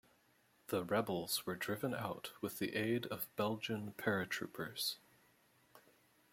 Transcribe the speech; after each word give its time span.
The 0.69 0.83
rebels 0.83 1.45
were 1.45 1.55
driven 1.55 1.93
out 1.93 2.31
with 2.41 2.57
the 2.57 2.75
aid 2.75 3.05
of 3.11 3.29
Belgian 3.35 3.93
paratroopers. 3.99 4.95